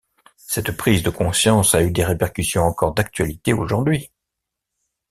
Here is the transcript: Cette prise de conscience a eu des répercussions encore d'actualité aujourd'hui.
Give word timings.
Cette 0.47 0.71
prise 0.75 1.03
de 1.03 1.11
conscience 1.11 1.75
a 1.75 1.83
eu 1.83 1.91
des 1.91 2.03
répercussions 2.03 2.63
encore 2.63 2.95
d'actualité 2.95 3.53
aujourd'hui. 3.53 4.09